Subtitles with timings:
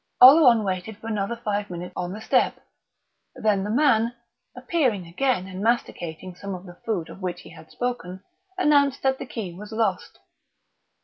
[0.19, 2.55] Oleron waited for another five minutes on the step;
[3.35, 4.15] then the man,
[4.57, 8.23] appearing again and masticating some of the food of which he had spoken,
[8.57, 10.17] announced that the key was lost.